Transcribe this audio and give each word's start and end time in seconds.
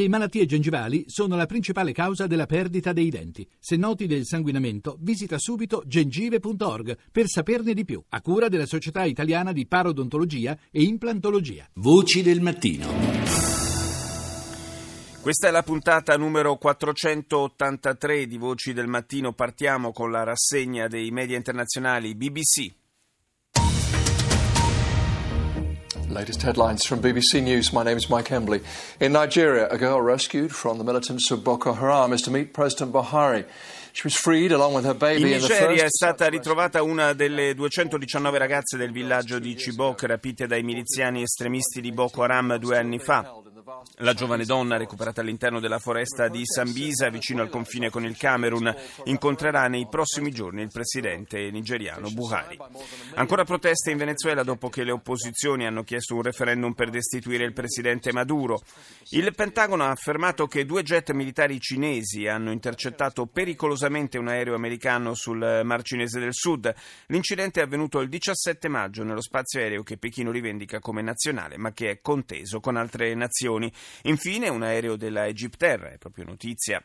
Le 0.00 0.08
malattie 0.08 0.46
gengivali 0.46 1.04
sono 1.08 1.36
la 1.36 1.44
principale 1.44 1.92
causa 1.92 2.26
della 2.26 2.46
perdita 2.46 2.94
dei 2.94 3.10
denti. 3.10 3.46
Se 3.58 3.76
noti 3.76 4.06
del 4.06 4.24
sanguinamento, 4.24 4.96
visita 4.98 5.36
subito 5.38 5.82
gengive.org 5.84 6.96
per 7.12 7.26
saperne 7.26 7.74
di 7.74 7.84
più, 7.84 8.02
a 8.08 8.22
cura 8.22 8.48
della 8.48 8.64
Società 8.64 9.04
Italiana 9.04 9.52
di 9.52 9.66
Parodontologia 9.66 10.58
e 10.70 10.84
Implantologia. 10.84 11.68
Voci 11.74 12.22
del 12.22 12.40
mattino. 12.40 12.86
Questa 15.20 15.48
è 15.48 15.50
la 15.50 15.62
puntata 15.62 16.16
numero 16.16 16.56
483 16.56 18.26
di 18.26 18.38
Voci 18.38 18.72
del 18.72 18.86
Mattino. 18.86 19.34
Partiamo 19.34 19.92
con 19.92 20.10
la 20.10 20.22
rassegna 20.22 20.88
dei 20.88 21.10
media 21.10 21.36
internazionali 21.36 22.14
BBC. 22.14 22.72
Latest 26.10 26.42
headlines 26.42 26.84
from 26.84 27.00
BBC 27.00 27.40
News. 27.40 27.72
My 27.72 27.84
name 27.84 27.96
is 27.96 28.10
Mike 28.10 28.32
Embley. 28.32 28.60
In 28.98 29.12
Nigeria, 29.12 29.68
a 29.68 29.78
girl 29.78 30.00
rescued 30.00 30.50
from 30.50 30.78
the 30.78 30.82
militants 30.82 31.30
of 31.30 31.44
Boko 31.44 31.72
Haram 31.72 32.12
is 32.12 32.20
to 32.22 32.32
meet 32.32 32.52
President 32.52 32.92
Buhari. 32.92 33.44
In 33.92 35.28
Nigeria 35.28 35.84
è 35.84 35.88
stata 35.88 36.26
ritrovata 36.26 36.82
una 36.82 37.12
delle 37.12 37.54
219 37.54 38.38
ragazze 38.38 38.76
del 38.76 38.90
villaggio 38.90 39.38
di 39.38 39.54
Chibok 39.54 40.02
rapite 40.02 40.48
dai 40.48 40.64
miliziani 40.64 41.22
estremisti 41.22 41.80
di 41.80 41.92
Boko 41.92 42.24
Haram 42.24 42.56
due 42.56 42.76
anni 42.76 42.98
fa. 42.98 43.32
La 43.96 44.14
giovane 44.14 44.44
donna, 44.44 44.76
recuperata 44.76 45.20
all'interno 45.20 45.60
della 45.60 45.78
foresta 45.78 46.28
di 46.28 46.42
Sambisa, 46.44 47.10
vicino 47.10 47.42
al 47.42 47.50
confine 47.50 47.90
con 47.90 48.04
il 48.04 48.16
Camerun, 48.16 48.74
incontrerà 49.04 49.68
nei 49.68 49.86
prossimi 49.88 50.30
giorni 50.30 50.62
il 50.62 50.70
presidente 50.72 51.50
nigeriano 51.50 52.10
Buhari. 52.10 52.58
Ancora 53.14 53.44
proteste 53.44 53.90
in 53.90 53.98
Venezuela 53.98 54.42
dopo 54.42 54.68
che 54.68 54.84
le 54.84 54.92
opposizioni 54.92 55.66
hanno 55.66 55.84
chiesto 55.84 56.14
un 56.14 56.22
referendum 56.22 56.72
per 56.72 56.90
destituire 56.90 57.44
il 57.44 57.52
presidente 57.52 58.12
Maduro. 58.12 58.62
Il 59.10 59.32
Pentagono 59.34 59.84
ha 59.84 59.90
affermato 59.90 60.46
che 60.46 60.64
due 60.64 60.82
jet 60.82 61.10
militari 61.12 61.60
cinesi 61.60 62.26
hanno 62.26 62.52
intercettato 62.52 63.26
pericolosamente 63.26 64.18
un 64.18 64.28
aereo 64.28 64.54
americano 64.54 65.14
sul 65.14 65.60
Mar 65.64 65.82
Cinese 65.82 66.18
del 66.18 66.34
Sud. 66.34 66.72
L'incidente 67.06 67.60
è 67.60 67.64
avvenuto 67.64 68.00
il 68.00 68.08
17 68.08 68.68
maggio 68.68 69.04
nello 69.04 69.20
spazio 69.20 69.60
aereo 69.60 69.82
che 69.82 69.98
Pechino 69.98 70.30
rivendica 70.30 70.78
come 70.80 71.02
nazionale, 71.02 71.58
ma 71.58 71.72
che 71.72 71.90
è 71.90 72.00
conteso 72.00 72.60
con 72.60 72.76
altre 72.76 73.14
nazioni 73.14 73.59
nazioni. 73.59 73.71
Infine 74.03 74.47
un 74.47 74.63
aereo 74.63 74.95
della 74.95 75.27
Egyptair, 75.27 75.81
è 75.81 75.97
proprio 75.97 76.23
notizia 76.23 76.81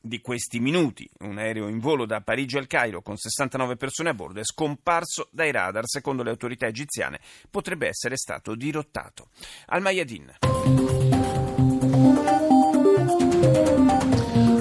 di 0.00 0.20
questi 0.20 0.58
minuti. 0.58 1.08
Un 1.20 1.36
aereo 1.36 1.68
in 1.68 1.78
volo 1.78 2.06
da 2.06 2.22
Parigi 2.22 2.56
al 2.56 2.66
Cairo 2.66 3.02
con 3.02 3.16
69 3.18 3.76
persone 3.76 4.08
a 4.08 4.14
bordo 4.14 4.40
è 4.40 4.44
scomparso 4.44 5.28
dai 5.30 5.52
radar. 5.52 5.86
Secondo 5.86 6.22
le 6.22 6.30
autorità 6.30 6.66
egiziane 6.66 7.20
potrebbe 7.50 7.88
essere 7.88 8.16
stato 8.16 8.54
dirottato. 8.54 9.28
Al 9.66 9.82
Mayadin. 9.82 10.32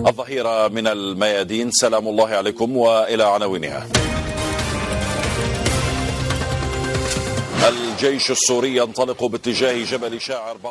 الظهيرة 0.01 0.67
من 0.67 0.87
الميادين 0.87 1.71
سلام 1.71 2.07
الله 2.07 2.29
عليكم 2.29 2.77
وإلى 2.77 3.23
عناوينها 3.23 3.87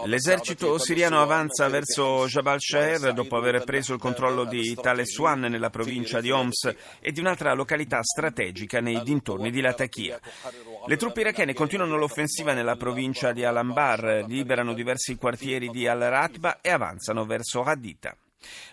L'esercito 0.05 0.77
siriano 0.77 1.21
avanza 1.21 1.67
verso 1.69 2.27
Jabal 2.27 2.59
Shaher 2.59 3.13
dopo 3.13 3.35
aver 3.35 3.63
preso 3.63 3.93
il 3.93 3.99
controllo 3.99 4.43
di 4.45 4.75
Taleswan 4.75 5.39
nella 5.41 5.71
provincia 5.71 6.21
di 6.21 6.29
Homs 6.29 6.75
e 6.99 7.11
di 7.11 7.19
un'altra 7.19 7.53
località 7.53 8.03
strategica 8.03 8.79
nei 8.79 9.01
dintorni 9.01 9.49
di 9.49 9.61
Latakia. 9.61 10.19
Le 10.85 10.97
truppe 10.97 11.21
irachene 11.21 11.55
continuano 11.55 11.97
l'offensiva 11.97 12.53
nella 12.53 12.75
provincia 12.75 13.31
di 13.31 13.43
Al-Anbar, 13.43 14.25
liberano 14.27 14.73
diversi 14.73 15.15
quartieri 15.15 15.69
di 15.69 15.87
Al-Ratba 15.87 16.61
e 16.61 16.69
avanzano 16.69 17.25
verso 17.25 17.63
Haditha. 17.63 18.15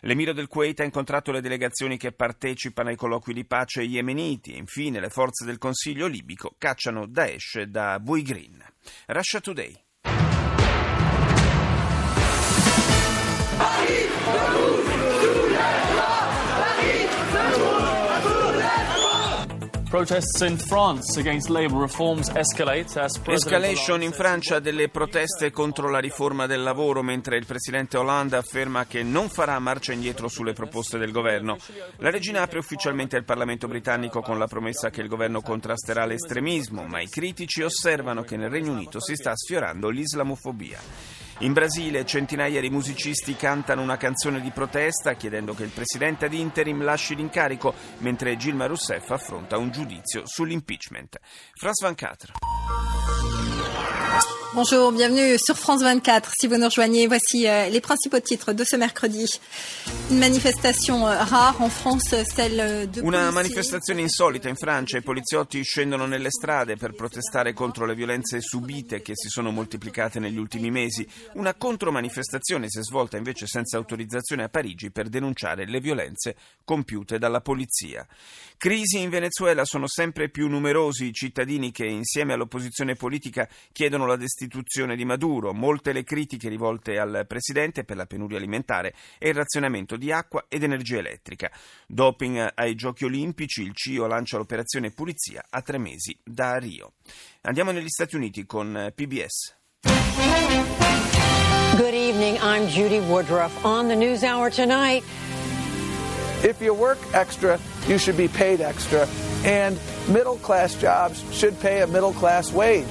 L'emiro 0.00 0.32
del 0.32 0.48
Kuwait 0.48 0.80
ha 0.80 0.84
incontrato 0.84 1.32
le 1.32 1.40
delegazioni 1.40 1.96
che 1.96 2.12
partecipano 2.12 2.90
ai 2.90 2.96
colloqui 2.96 3.32
di 3.32 3.44
pace 3.44 3.82
yemeniti 3.82 4.52
e 4.52 4.58
infine 4.58 5.00
le 5.00 5.10
forze 5.10 5.44
del 5.44 5.58
Consiglio 5.58 6.06
libico 6.06 6.54
cacciano 6.58 7.06
Daesh 7.06 7.62
da 7.62 7.98
Buigrin. 8.00 8.62
Russia 9.06 9.40
Today. 9.40 9.80
Escalation 23.34 24.00
in 24.00 24.12
Francia 24.12 24.58
delle 24.58 24.88
proteste 24.88 25.50
contro 25.50 25.90
la 25.90 25.98
riforma 25.98 26.46
del 26.46 26.62
lavoro 26.62 27.02
mentre 27.02 27.36
il 27.36 27.44
presidente 27.44 27.98
Hollande 27.98 28.38
afferma 28.38 28.86
che 28.86 29.02
non 29.02 29.28
farà 29.28 29.58
marcia 29.58 29.92
indietro 29.92 30.28
sulle 30.28 30.54
proposte 30.54 30.96
del 30.96 31.12
governo. 31.12 31.58
La 31.98 32.08
regina 32.08 32.40
apre 32.40 32.60
ufficialmente 32.60 33.18
il 33.18 33.24
Parlamento 33.24 33.68
britannico 33.68 34.22
con 34.22 34.38
la 34.38 34.46
promessa 34.46 34.88
che 34.88 35.02
il 35.02 35.08
governo 35.08 35.42
contrasterà 35.42 36.06
l'estremismo, 36.06 36.86
ma 36.86 37.02
i 37.02 37.08
critici 37.08 37.60
osservano 37.60 38.22
che 38.22 38.38
nel 38.38 38.48
Regno 38.48 38.72
Unito 38.72 38.98
si 38.98 39.14
sta 39.14 39.36
sfiorando 39.36 39.90
l'islamofobia. 39.90 41.21
In 41.38 41.52
Brasile 41.52 42.06
centinaia 42.06 42.60
di 42.60 42.70
musicisti 42.70 43.34
cantano 43.34 43.82
una 43.82 43.96
canzone 43.96 44.40
di 44.40 44.50
protesta 44.50 45.14
chiedendo 45.14 45.54
che 45.54 45.64
il 45.64 45.70
presidente 45.70 46.26
ad 46.26 46.34
interim 46.34 46.82
lasci 46.84 47.16
l'incarico 47.16 47.74
mentre 47.98 48.36
Gilma 48.36 48.66
Rousseff 48.66 49.10
affronta 49.10 49.56
un 49.56 49.70
giudizio 49.70 50.22
sull'impeachment. 50.24 51.18
France 51.54 51.84
24. 51.84 53.11
Bonjour, 54.54 54.92
bienvenue 54.92 55.38
sur 55.38 55.56
France 55.56 55.82
24. 55.82 56.30
Si 56.38 56.46
vous 56.46 56.58
nous 56.58 56.66
rejoignez, 56.66 57.06
voici 57.06 57.48
euh, 57.48 57.70
les 57.70 57.80
principaux 57.80 58.20
titres 58.20 58.52
de 58.52 58.64
ce 58.64 58.76
mercredi. 58.76 59.24
Une 60.10 60.18
manifestation 60.18 61.08
euh, 61.08 61.24
rare 61.24 61.62
en 61.62 61.70
France, 61.70 62.14
celle 62.36 62.90
de 62.90 63.00
Una 63.00 63.30
manifestazione 63.30 64.02
insolita 64.02 64.50
in 64.50 64.56
Francia. 64.56 64.98
I 64.98 65.00
poliziotti 65.00 65.62
scendono 65.62 66.04
nelle 66.04 66.28
strade 66.30 66.76
per 66.76 66.92
protestare 66.92 67.54
contro 67.54 67.86
le 67.86 67.94
violenze 67.94 68.42
subite 68.42 69.00
che 69.00 69.14
si 69.14 69.30
sono 69.30 69.52
moltiplicate 69.52 70.18
negli 70.18 70.36
ultimi 70.36 70.70
mesi. 70.70 71.08
Una 71.32 71.54
contromanifestazione 71.54 72.68
si 72.68 72.80
è 72.80 72.82
svolta 72.82 73.16
invece 73.16 73.46
senza 73.46 73.78
autorizzazione 73.78 74.42
a 74.42 74.50
Parigi 74.50 74.90
per 74.90 75.08
denunciare 75.08 75.64
le 75.64 75.80
violenze 75.80 76.36
compiute 76.62 77.18
dalla 77.18 77.40
polizia. 77.40 78.06
Crisi 78.58 79.00
in 79.00 79.08
Venezuela 79.08 79.64
sono 79.64 79.88
sempre 79.88 80.28
più 80.28 80.46
numerosi 80.46 81.06
i 81.06 81.12
cittadini 81.14 81.72
che 81.72 81.86
insieme 81.86 82.34
all'opposizione 82.34 82.96
politica 82.96 83.48
chiedono 83.72 84.04
la 84.04 84.16
destinazione 84.16 84.40
destituzione 84.42 84.96
di 84.96 85.04
Maduro, 85.04 85.52
molte 85.52 85.92
le 85.92 86.02
critiche 86.02 86.48
rivolte 86.48 86.98
al 86.98 87.24
presidente 87.28 87.84
per 87.84 87.96
la 87.96 88.06
penuria 88.06 88.38
alimentare 88.38 88.94
e 89.18 89.28
il 89.28 89.34
razionamento 89.34 89.96
di 89.96 90.10
acqua 90.10 90.46
ed 90.48 90.64
energia 90.64 90.98
elettrica. 90.98 91.50
Doping 91.86 92.52
ai 92.54 92.74
Giochi 92.74 93.04
Olimpici, 93.04 93.62
il 93.62 93.72
CIO 93.74 94.06
lancia 94.06 94.38
l'operazione 94.38 94.90
Pulizia 94.90 95.44
a 95.48 95.62
tre 95.62 95.78
mesi 95.78 96.18
da 96.24 96.56
Rio. 96.56 96.94
Andiamo 97.42 97.70
negli 97.70 97.88
Stati 97.88 98.16
Uniti 98.16 98.44
con 98.44 98.92
PBS. 98.94 99.54
Good 101.76 101.94
evening, 101.94 102.36
I'm 102.42 102.66
Judy 102.66 102.98
Woodruff. 102.98 103.64
On 103.64 103.86
the 103.86 103.94
News 103.94 104.24
Hour 104.24 104.50
tonight. 104.50 105.04
If 106.42 106.60
you 106.60 106.74
work 106.74 106.98
extra, 107.12 107.58
you 107.86 107.98
should 107.98 108.16
be 108.16 108.28
paid 108.28 108.60
extra. 108.60 109.06
And 109.44 109.76
middle 110.06 110.38
class 110.40 110.76
jobs 110.78 111.22
should 111.32 111.58
pay 111.58 111.80
a 111.80 111.86
middle 111.86 112.12
class 112.12 112.52
wage. 112.52 112.86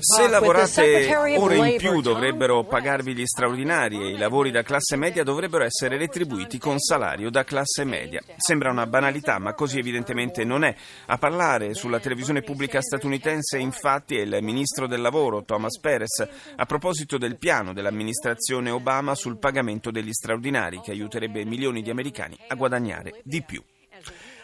Se 0.00 0.28
lavorate 0.28 1.36
ore 1.36 1.56
in 1.56 1.76
più 1.76 2.00
dovrebbero 2.00 2.64
pagarvi 2.64 3.14
gli 3.14 3.26
straordinari 3.26 4.00
e 4.00 4.10
i 4.10 4.16
lavori 4.16 4.50
da 4.50 4.62
classe 4.62 4.96
media 4.96 5.24
dovrebbero 5.24 5.64
essere 5.64 5.96
retribuiti 5.96 6.58
con 6.58 6.78
salario 6.78 7.30
da 7.30 7.42
classe 7.42 7.84
media. 7.84 8.22
Sembra 8.36 8.70
una 8.70 8.86
banalità, 8.86 9.38
ma 9.38 9.54
così 9.54 9.78
evidentemente 9.78 10.44
non 10.44 10.62
è. 10.64 10.74
A 11.06 11.18
parlare 11.18 11.74
sulla 11.74 11.98
televisione 11.98 12.42
pubblica 12.42 12.80
statunitense 12.80 13.58
infatti 13.58 14.16
è 14.16 14.20
il 14.20 14.38
ministro 14.40 14.86
del 14.86 15.00
lavoro 15.00 15.44
Thomas 15.44 15.78
Perez 15.80 16.26
a 16.54 16.64
proposito 16.64 17.18
del 17.18 17.38
piano 17.38 17.72
dell'amministrazione 17.72 18.70
Obama 18.70 19.14
sul 19.14 19.38
pagamento 19.38 19.90
degli 19.90 20.12
straordinari 20.12 20.80
che 20.80 20.92
aiuterebbe 20.92 21.44
milioni 21.44 21.82
di 21.82 21.90
americani 21.90 22.36
a 22.46 22.54
guadagnare 22.54 23.20
di 23.24 23.42
più. 23.42 23.62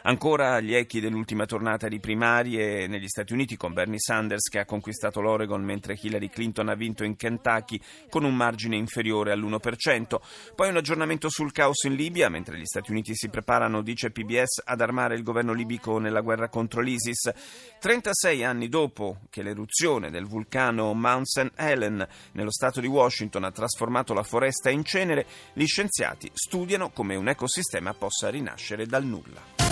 Ancora 0.07 0.61
gli 0.61 0.75
echi 0.75 1.01
dell'ultima 1.01 1.47
tornata 1.47 1.89
di 1.89 1.99
primarie 1.99 2.87
negli 2.87 3.09
Stati 3.09 3.33
Uniti 3.33 3.57
con 3.57 3.73
Bernie 3.73 3.99
Sanders 3.99 4.51
che 4.51 4.59
ha 4.59 4.67
conquistato 4.67 5.23
l'Oregon 5.23 5.63
mentre 5.63 5.99
Hillary 5.99 6.29
Clinton 6.29 6.69
ha 6.69 6.75
vinto 6.75 7.05
in 7.05 7.17
Kentucky 7.17 7.81
con 8.11 8.25
un 8.25 8.35
margine 8.35 8.77
inferiore 8.77 9.33
all'1%. 9.33 10.21
Poi 10.55 10.69
un 10.69 10.77
aggiornamento 10.77 11.31
sul 11.31 11.53
caos 11.53 11.85
in 11.85 11.95
Libia 11.95 12.29
mentre 12.29 12.59
gli 12.59 12.67
Stati 12.67 12.91
Uniti 12.91 13.15
si 13.15 13.31
preparano, 13.31 13.81
dice 13.81 14.11
PBS, 14.11 14.61
ad 14.67 14.83
armare 14.83 15.15
il 15.15 15.23
governo 15.23 15.55
libico 15.55 15.99
nella 15.99 16.21
guerra 16.21 16.51
contro 16.51 16.83
l'ISIS. 16.83 17.33
36 17.81 18.45
anni 18.45 18.69
dopo 18.69 19.21
che 19.31 19.43
l'eruzione 19.43 20.11
del 20.11 20.27
vulcano 20.27 20.93
Mount 20.93 21.25
St. 21.25 21.53
Helen 21.55 22.07
nello 22.33 22.53
stato 22.53 22.83
di 22.83 22.89
Washington 22.89 23.45
ha 23.45 23.51
trasformato 23.51 24.13
la 24.13 24.23
foresta 24.23 24.69
in 24.69 24.85
cenere, 24.85 25.25
gli 25.55 25.65
scienziati 25.65 26.31
studiano 26.35 26.91
come 26.91 27.15
un 27.15 27.29
ecosistema 27.29 27.95
possa 27.95 28.29
rinascere 28.29 28.85
dal 28.85 29.07
nulla. 29.07 29.64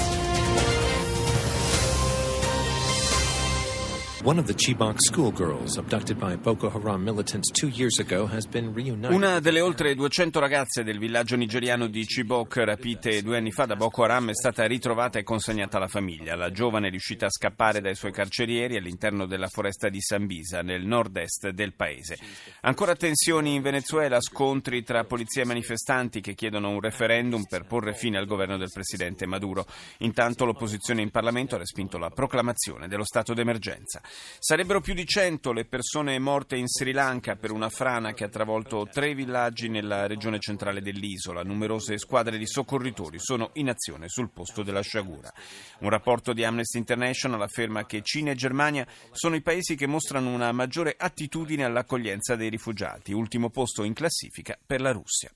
Una 9.12 9.40
delle 9.40 9.60
oltre 9.60 9.96
200 9.96 10.38
ragazze 10.38 10.84
del 10.84 11.00
villaggio 11.00 11.34
nigeriano 11.34 11.88
di 11.88 12.04
Chibok 12.04 12.58
rapite 12.58 13.20
due 13.20 13.38
anni 13.38 13.50
fa 13.50 13.64
da 13.64 13.74
Boko 13.74 14.04
Haram 14.04 14.30
è 14.30 14.34
stata 14.34 14.64
ritrovata 14.64 15.18
e 15.18 15.24
consegnata 15.24 15.78
alla 15.78 15.88
famiglia. 15.88 16.36
La 16.36 16.52
giovane 16.52 16.86
è 16.86 16.90
riuscita 16.90 17.26
a 17.26 17.30
scappare 17.30 17.80
dai 17.80 17.96
suoi 17.96 18.12
carcerieri 18.12 18.76
all'interno 18.76 19.26
della 19.26 19.48
foresta 19.48 19.88
di 19.88 20.00
Sambisa, 20.00 20.62
nel 20.62 20.86
nord-est 20.86 21.48
del 21.48 21.74
paese. 21.74 22.16
Ancora 22.60 22.94
tensioni 22.94 23.56
in 23.56 23.62
Venezuela, 23.62 24.20
scontri 24.20 24.84
tra 24.84 25.02
polizia 25.02 25.42
e 25.42 25.46
manifestanti 25.46 26.20
che 26.20 26.34
chiedono 26.34 26.70
un 26.70 26.80
referendum 26.80 27.42
per 27.48 27.64
porre 27.66 27.92
fine 27.92 28.18
al 28.18 28.26
governo 28.26 28.56
del 28.56 28.70
presidente 28.72 29.26
Maduro. 29.26 29.66
Intanto 29.98 30.44
l'opposizione 30.44 31.02
in 31.02 31.10
Parlamento 31.10 31.56
ha 31.56 31.58
respinto 31.58 31.98
la 31.98 32.10
proclamazione 32.10 32.86
dello 32.86 33.04
stato 33.04 33.34
d'emergenza. 33.34 34.00
Sarebbero 34.38 34.80
più 34.80 34.94
di 34.94 35.06
cento 35.06 35.52
le 35.52 35.64
persone 35.64 36.18
morte 36.18 36.56
in 36.56 36.66
Sri 36.66 36.92
Lanka 36.92 37.36
per 37.36 37.50
una 37.50 37.68
frana 37.68 38.12
che 38.12 38.24
ha 38.24 38.28
travolto 38.28 38.88
tre 38.90 39.14
villaggi 39.14 39.68
nella 39.68 40.06
regione 40.06 40.38
centrale 40.38 40.82
dell'isola. 40.82 41.42
Numerose 41.42 41.98
squadre 41.98 42.38
di 42.38 42.46
soccorritori 42.46 43.18
sono 43.18 43.50
in 43.54 43.68
azione 43.68 44.08
sul 44.08 44.30
posto 44.30 44.62
della 44.62 44.82
sciagura. 44.82 45.32
Un 45.80 45.90
rapporto 45.90 46.32
di 46.32 46.44
Amnesty 46.44 46.78
International 46.78 47.42
afferma 47.42 47.86
che 47.86 48.02
Cina 48.02 48.32
e 48.32 48.34
Germania 48.34 48.86
sono 49.12 49.36
i 49.36 49.42
paesi 49.42 49.76
che 49.76 49.86
mostrano 49.86 50.30
una 50.32 50.52
maggiore 50.52 50.94
attitudine 50.98 51.64
all'accoglienza 51.64 52.36
dei 52.36 52.50
rifugiati, 52.50 53.12
ultimo 53.12 53.50
posto 53.50 53.84
in 53.84 53.94
classifica 53.94 54.58
per 54.64 54.80
la 54.80 54.92
Russia. 54.92 55.30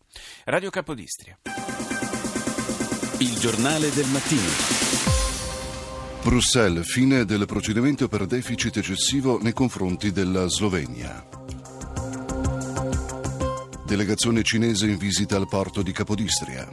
Radio 0.44 0.70
Capodistria. 0.70 1.38
Il 3.18 3.38
giornale 3.38 3.90
del 3.92 4.06
mattino. 4.08 5.15
Bruxelles, 6.26 6.84
fine 6.84 7.24
del 7.24 7.46
procedimento 7.46 8.08
per 8.08 8.26
deficit 8.26 8.78
eccessivo 8.78 9.40
nei 9.40 9.52
confronti 9.52 10.10
della 10.10 10.48
Slovenia. 10.48 11.24
Delegazione 13.86 14.42
cinese 14.42 14.88
in 14.88 14.96
visita 14.96 15.36
al 15.36 15.46
porto 15.46 15.82
di 15.82 15.92
Capodistria. 15.92 16.68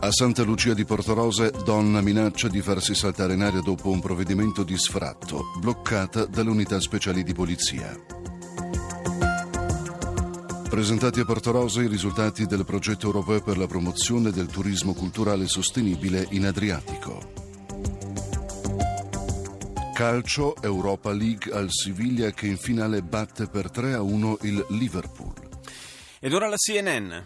A 0.00 0.10
Santa 0.10 0.42
Lucia 0.44 0.72
di 0.72 0.86
Portorosa, 0.86 1.50
donna 1.50 2.00
minaccia 2.00 2.48
di 2.48 2.62
farsi 2.62 2.94
saltare 2.94 3.34
in 3.34 3.42
aria 3.42 3.60
dopo 3.60 3.90
un 3.90 4.00
provvedimento 4.00 4.62
di 4.62 4.78
sfratto, 4.78 5.52
bloccata 5.60 6.24
dalle 6.24 6.48
unità 6.48 6.80
speciali 6.80 7.22
di 7.22 7.34
polizia. 7.34 8.21
Presentati 10.72 11.20
a 11.20 11.26
Portorosa 11.26 11.82
i 11.82 11.86
risultati 11.86 12.46
del 12.46 12.64
progetto 12.64 13.04
europeo 13.04 13.42
per 13.42 13.58
la 13.58 13.66
promozione 13.66 14.30
del 14.30 14.46
turismo 14.46 14.94
culturale 14.94 15.46
sostenibile 15.46 16.26
in 16.30 16.46
Adriatico. 16.46 17.20
Calcio 19.92 20.56
Europa 20.62 21.12
League 21.12 21.52
al 21.52 21.66
Siviglia 21.68 22.30
che 22.30 22.46
in 22.46 22.56
finale 22.56 23.02
batte 23.02 23.48
per 23.48 23.70
3 23.70 23.92
a 23.92 24.00
1 24.00 24.38
il 24.44 24.64
Liverpool. 24.70 25.34
Ed 26.18 26.32
ora 26.32 26.48
la 26.48 26.56
CNN. 26.56 27.18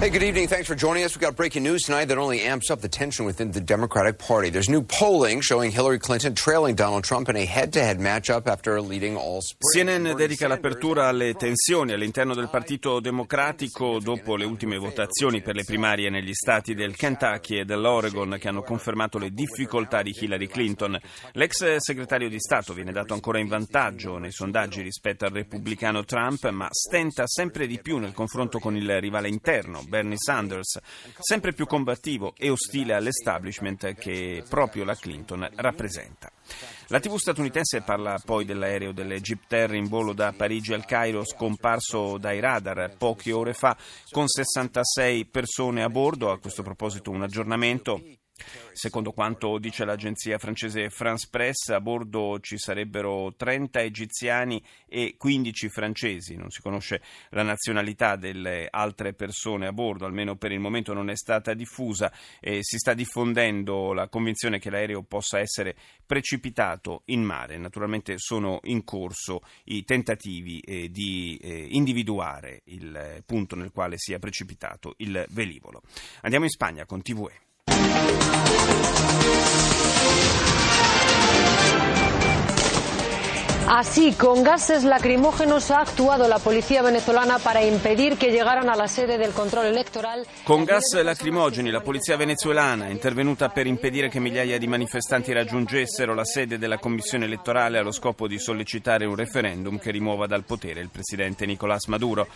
Hey, 0.00 0.10
good 0.10 0.22
evening. 0.22 0.46
Thanks 0.46 0.68
for 0.68 0.76
joining 0.76 1.02
us. 1.02 1.16
We've 1.16 1.22
got 1.22 1.34
breaking 1.34 1.64
news 1.64 1.82
tonight 1.82 2.04
that 2.04 2.18
only 2.18 2.42
amps 2.42 2.70
up 2.70 2.80
the 2.80 2.88
tension 2.88 3.26
within 3.26 3.50
the 3.50 3.60
Democratic 3.60 4.16
Party. 4.16 4.48
There's 4.48 4.68
new 4.68 4.80
polling 4.80 5.40
showing 5.40 5.72
Hillary 5.72 5.98
Clinton 5.98 6.36
trailing 6.36 6.76
Donald 6.76 7.02
Trump 7.02 7.28
in 7.28 7.34
a 7.34 7.44
head-to-head 7.44 7.98
matchup 7.98 8.46
after 8.46 8.80
leading 8.80 9.16
all 9.16 9.40
spring. 9.40 9.88
CNN 9.88 10.14
dedica 10.14 10.46
l'apertura 10.46 11.08
alle 11.08 11.34
tensioni 11.34 11.94
all'interno 11.94 12.36
del 12.36 12.48
Partito 12.48 13.00
Democratico 13.00 13.98
dopo 13.98 14.36
le 14.36 14.44
ultime 14.44 14.78
votazioni 14.78 15.42
per 15.42 15.56
le 15.56 15.64
primarie 15.64 16.10
negli 16.10 16.32
stati 16.32 16.74
del 16.74 16.94
Kentucky 16.94 17.58
e 17.58 17.64
dell'Oregon 17.64 18.36
che 18.38 18.46
hanno 18.46 18.62
confermato 18.62 19.18
le 19.18 19.30
difficoltà 19.30 20.02
di 20.02 20.14
Hillary 20.16 20.46
Clinton. 20.46 20.96
L'ex 21.32 21.74
segretario 21.78 22.28
di 22.28 22.38
Stato 22.38 22.72
viene 22.72 22.92
dato 22.92 23.14
ancora 23.14 23.40
in 23.40 23.48
vantaggio 23.48 24.18
nei 24.18 24.30
sondaggi 24.30 24.80
rispetto 24.80 25.24
al 25.24 25.32
repubblicano 25.32 26.04
Trump, 26.04 26.48
ma 26.50 26.68
stenta 26.70 27.26
sempre 27.26 27.66
di 27.66 27.80
più 27.80 27.98
nel 27.98 28.12
confronto 28.12 28.60
con 28.60 28.76
il 28.76 29.00
rivale 29.00 29.26
interno. 29.26 29.86
Bernie 29.88 30.16
Sanders, 30.16 30.78
sempre 31.18 31.52
più 31.52 31.66
combattivo 31.66 32.34
e 32.36 32.50
ostile 32.50 32.94
all'establishment 32.94 33.94
che 33.94 34.44
proprio 34.48 34.84
la 34.84 34.94
Clinton 34.94 35.48
rappresenta. 35.56 36.30
La 36.88 37.00
TV 37.00 37.16
statunitense 37.16 37.82
parla 37.82 38.20
poi 38.24 38.44
dell'aereo 38.44 38.92
dell'Egypt 38.92 39.52
Air 39.52 39.74
in 39.74 39.88
volo 39.88 40.12
da 40.12 40.32
Parigi 40.32 40.72
al 40.72 40.84
Cairo 40.84 41.24
scomparso 41.24 42.16
dai 42.16 42.40
radar 42.40 42.94
poche 42.96 43.32
ore 43.32 43.52
fa 43.52 43.76
con 44.10 44.26
66 44.26 45.26
persone 45.26 45.82
a 45.82 45.88
bordo. 45.88 46.30
A 46.30 46.38
questo 46.38 46.62
proposito 46.62 47.10
un 47.10 47.22
aggiornamento. 47.22 48.00
Secondo 48.72 49.12
quanto 49.12 49.58
dice 49.58 49.84
l'agenzia 49.84 50.38
francese 50.38 50.90
France 50.90 51.28
Press, 51.30 51.68
a 51.68 51.80
bordo 51.80 52.38
ci 52.40 52.58
sarebbero 52.58 53.34
30 53.36 53.80
egiziani 53.80 54.62
e 54.86 55.16
15 55.16 55.68
francesi. 55.68 56.36
Non 56.36 56.50
si 56.50 56.60
conosce 56.60 57.02
la 57.30 57.42
nazionalità 57.42 58.16
delle 58.16 58.68
altre 58.70 59.14
persone 59.14 59.66
a 59.66 59.72
bordo, 59.72 60.06
almeno 60.06 60.36
per 60.36 60.52
il 60.52 60.60
momento 60.60 60.92
non 60.92 61.10
è 61.10 61.16
stata 61.16 61.54
diffusa 61.54 62.12
e 62.40 62.58
si 62.62 62.78
sta 62.78 62.94
diffondendo 62.94 63.92
la 63.92 64.08
convinzione 64.08 64.58
che 64.58 64.70
l'aereo 64.70 65.02
possa 65.02 65.38
essere 65.38 65.74
precipitato 66.06 67.02
in 67.06 67.22
mare. 67.22 67.58
Naturalmente 67.58 68.14
sono 68.18 68.60
in 68.64 68.84
corso 68.84 69.42
i 69.64 69.84
tentativi 69.84 70.60
eh, 70.60 70.90
di 70.90 71.38
eh, 71.42 71.66
individuare 71.70 72.62
il 72.64 73.22
punto 73.26 73.56
nel 73.56 73.72
quale 73.72 73.98
sia 73.98 74.18
precipitato 74.18 74.94
il 74.98 75.24
velivolo. 75.30 75.82
Andiamo 76.22 76.44
in 76.44 76.50
Spagna 76.50 76.84
con 76.84 77.02
TVE. 77.02 77.47
Así, 83.78 84.12
con 84.14 84.42
gases 84.42 84.82
lacrimógenos 84.82 85.70
ha 85.70 85.82
actuado 85.82 86.26
la 86.26 86.40
policía 86.40 86.82
venezolana 86.82 87.38
para 87.38 87.62
impedir 87.62 88.16
que 88.16 88.32
llegaran 88.32 88.68
a 88.68 88.74
la 88.74 88.88
sede 88.88 89.18
del 89.18 89.32
control 89.32 89.66
electoral. 89.66 90.26
Con 90.42 90.64
gas 90.64 91.00
lacrimogeni 91.00 91.70
la 91.70 91.80
polizia 91.80 92.16
venezuelana 92.16 92.86
è 92.86 92.90
intervenuta 92.90 93.50
per 93.50 93.68
impedire 93.68 94.08
che 94.08 94.18
migliaia 94.18 94.58
di 94.58 94.66
manifestanti 94.66 95.32
raggiungessero 95.32 96.12
la 96.12 96.24
sede 96.24 96.58
della 96.58 96.78
commissione 96.78 97.26
elettorale 97.26 97.78
allo 97.78 97.92
scopo 97.92 98.26
di 98.26 98.40
sollecitare 98.40 99.04
un 99.04 99.14
referendum 99.14 99.78
che 99.78 99.92
rimuova 99.92 100.26
dal 100.26 100.42
potere 100.42 100.80
il 100.80 100.88
presidente 100.88 101.46
Nicolás 101.46 101.86
Maduro. 101.86 102.26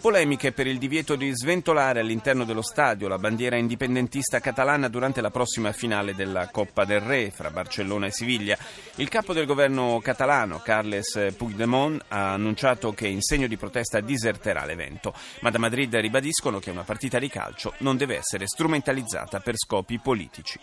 Polemiche 0.00 0.52
per 0.52 0.68
il 0.68 0.78
divieto 0.78 1.16
di 1.16 1.28
sventolare 1.34 1.98
all'interno 1.98 2.44
dello 2.44 2.62
stadio 2.62 3.08
la 3.08 3.18
bandiera 3.18 3.56
indipendentista 3.56 4.38
catalana 4.38 4.86
durante 4.86 5.20
la 5.20 5.30
prossima 5.30 5.72
finale 5.72 6.14
della 6.14 6.48
Coppa 6.50 6.84
del 6.84 7.00
Re 7.00 7.32
fra 7.32 7.50
Barcellona 7.50 8.06
e 8.06 8.12
Siviglia. 8.12 8.56
Il 8.94 9.08
capo 9.08 9.32
del 9.32 9.44
governo 9.44 9.98
catalano, 10.00 10.60
Carles 10.60 11.34
Puigdemont, 11.36 12.04
ha 12.08 12.32
annunciato 12.32 12.92
che 12.92 13.08
in 13.08 13.22
segno 13.22 13.48
di 13.48 13.56
protesta 13.56 13.98
diserterà 13.98 14.64
l'evento, 14.64 15.12
ma 15.40 15.50
da 15.50 15.58
Madrid 15.58 15.92
ribadiscono 15.96 16.60
che 16.60 16.70
una 16.70 16.84
partita 16.84 17.18
di 17.18 17.28
calcio 17.28 17.74
non 17.78 17.96
deve 17.96 18.18
essere 18.18 18.46
strumentalizzata 18.46 19.40
per 19.40 19.56
scopi 19.56 19.98
politici. 19.98 20.60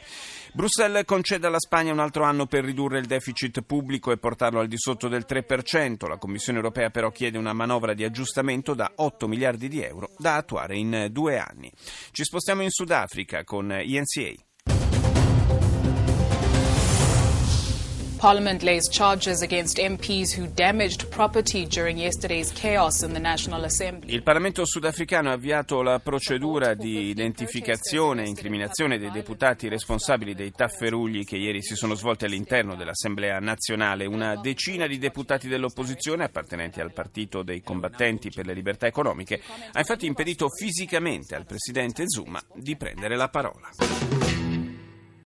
Bruxelles 0.54 1.04
concede 1.04 1.48
alla 1.48 1.60
Spagna 1.60 1.92
un 1.92 2.00
altro 2.00 2.24
anno 2.24 2.46
per 2.46 2.64
ridurre 2.64 3.00
il 3.00 3.08
deficit 3.08 3.62
pubblico 3.64 4.14
e 4.14 4.18
portarlo 4.18 4.62
al 4.62 4.68
di 4.68 4.78
sotto 4.78 5.10
del 5.10 5.26
3%. 5.28 6.08
La 6.08 6.16
Commissione 6.16 6.60
europea 6.60 6.90
però 6.90 7.12
chiede 7.12 7.38
una 7.38 7.52
manovra 7.52 7.94
di 7.94 8.06
aggiustamento 8.06 8.74
da 8.74 8.90
8 8.96 9.25
miliardi 9.28 9.68
di 9.68 9.82
euro 9.82 10.12
da 10.18 10.36
attuare 10.36 10.78
in 10.78 11.08
due 11.12 11.38
anni. 11.38 11.72
Ci 12.12 12.24
spostiamo 12.24 12.62
in 12.62 12.70
Sudafrica 12.70 13.44
con 13.44 13.72
INCA. 13.72 14.45
Parliament 18.26 18.64
lays 18.64 18.90
charges 18.90 19.44
against 19.44 19.78
MPs 19.78 20.36
who 20.36 20.48
damaged 20.48 21.12
property 21.12 21.68
during 21.68 21.96
yesterday's 22.00 22.52
chaos 22.52 23.04
in 23.04 23.14
the 23.14 23.20
National 23.20 23.64
Assembly. 23.66 24.16
Il 24.16 24.24
Parlamento 24.24 24.66
sudafricano 24.66 25.30
ha 25.30 25.34
avviato 25.34 25.84
la 25.84 26.00
procedura 26.00 26.74
di 26.74 27.10
identificazione 27.10 28.24
e 28.24 28.28
incriminazione 28.28 28.98
dei 28.98 29.12
deputati 29.12 29.68
responsabili 29.68 30.34
dei 30.34 30.50
tafferugli 30.50 31.24
che 31.24 31.38
ieri 31.38 31.62
si 31.62 31.76
sono 31.76 31.94
svolti 31.94 32.26
all'interno 32.26 32.74
dell'Assemblea 32.74 33.38
nazionale. 33.38 34.08
Una 34.08 34.36
decina 34.38 34.88
di 34.88 34.98
deputati 34.98 35.48
dell'opposizione 35.48 36.24
appartenenti 36.24 36.82
al 36.82 36.94
Partito 36.94 37.44
dei 37.44 37.62
Combattenti 37.62 38.32
per 38.32 38.48
le 38.48 38.54
Libertà 38.56 38.88
Economiche 38.88 39.40
ha 39.72 39.78
infatti 39.78 40.08
impedito 40.08 40.50
fisicamente 40.50 41.36
al 41.36 41.46
presidente 41.46 42.06
Zuma 42.08 42.42
di 42.56 42.76
prendere 42.76 43.16
la 43.18 43.30
parola. 43.30 43.70